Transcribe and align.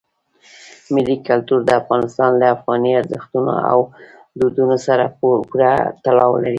ملي 0.93 1.15
کلتور 1.27 1.59
د 1.65 1.69
افغانستان 1.81 2.31
له 2.41 2.47
افغاني 2.55 2.91
ارزښتونو 3.01 3.53
او 3.71 3.79
دودونو 4.39 4.77
سره 4.87 5.03
پوره 5.19 5.73
تړاو 6.03 6.31
لري. 6.43 6.49